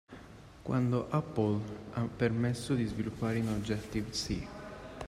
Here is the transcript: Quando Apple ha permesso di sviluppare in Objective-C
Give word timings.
Quando 0.63 1.05
Apple 1.11 1.59
ha 1.93 2.01
permesso 2.07 2.73
di 2.73 2.85
sviluppare 2.87 3.37
in 3.37 3.49
Objective-C 3.49 4.47